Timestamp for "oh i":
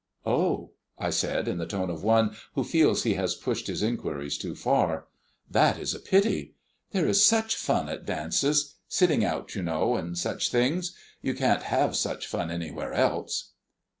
0.25-1.11